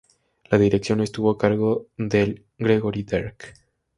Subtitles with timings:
[0.49, 3.53] La dirección estuvo a cargo del Gregory Dark.